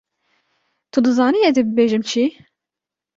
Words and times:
Tu 0.91 0.99
dizanî 1.05 1.39
ez 1.49 1.55
ê 1.61 1.63
bibêjim 1.67 2.03
çi! 2.09 2.23